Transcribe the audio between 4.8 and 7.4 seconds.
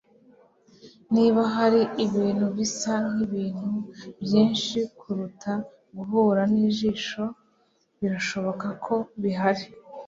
kuruta guhura nijisho,